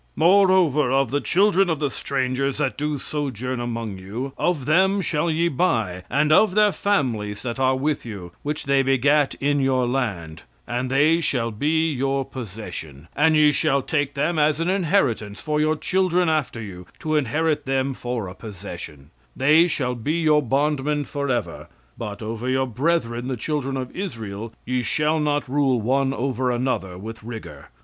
[0.15, 5.29] "Moreover, of the children of the strangers that do sojourn among you, of them shall
[5.29, 9.85] ye buy, and of their families that are with you, which they begat in your
[9.85, 13.09] land; and they shall be your possession.
[13.15, 17.67] "And ye shall take them as an inheritance for your children after you, to inherit
[17.67, 23.37] them for a possession; they shall be your bondmen forever; but over your brethren the
[23.37, 27.69] children of Israel, ye shall not rule one over another with rigor."